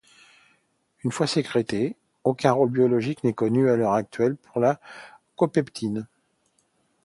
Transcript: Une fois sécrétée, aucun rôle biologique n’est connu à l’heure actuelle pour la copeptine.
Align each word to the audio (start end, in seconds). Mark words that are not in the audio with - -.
Une 1.03 1.11
fois 1.11 1.27
sécrétée, 1.27 1.95
aucun 2.23 2.53
rôle 2.53 2.71
biologique 2.71 3.23
n’est 3.23 3.33
connu 3.35 3.69
à 3.69 3.75
l’heure 3.75 3.93
actuelle 3.93 4.35
pour 4.35 4.59
la 4.59 4.81
copeptine. 5.35 6.07